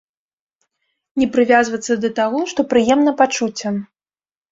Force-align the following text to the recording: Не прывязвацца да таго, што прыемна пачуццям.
Не 1.19 1.27
прывязвацца 1.35 1.97
да 2.05 2.09
таго, 2.21 2.39
што 2.53 2.65
прыемна 2.71 3.13
пачуццям. 3.21 3.75